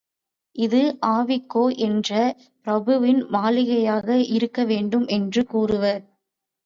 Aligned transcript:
இது 0.55 0.79
ஆவிக்கோ 1.09 1.65
என்ற 1.79 2.11
பிரபுவின் 2.67 3.21
மாளிகையாக 3.29 4.07
இருக்க 4.29 4.65
வேண்டும் 4.65 5.05
என்றும் 5.09 5.49
கூறுவர். 5.49 6.01